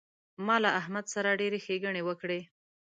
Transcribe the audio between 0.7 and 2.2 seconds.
احمد سره ډېرې ښېګڼې